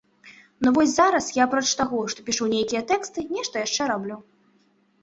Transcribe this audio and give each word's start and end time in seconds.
Ну 0.63 0.71
вось 0.77 0.95
зараз 0.99 1.27
я 1.35 1.45
апроч 1.49 1.65
таго, 1.83 2.01
што 2.15 2.27
пішу 2.31 2.51
нейкія 2.55 2.81
тэксты, 2.95 3.19
нешта 3.37 3.65
яшчэ 3.69 3.81
раблю. 3.95 4.21